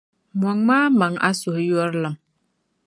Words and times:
Mɔŋmi 0.39 0.75
a 0.85 0.89
maŋ’ 0.99 1.13
A 1.27 1.29
suhuyurlim. 1.39 2.15